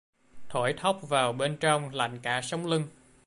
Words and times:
Thổi 0.49 0.73
thốc 0.77 0.99
vào 1.09 1.33
bên 1.33 1.57
trong 1.57 1.89
lạnh 1.93 2.19
cả 2.23 2.41
sống 2.41 2.65
lưng 2.67 2.83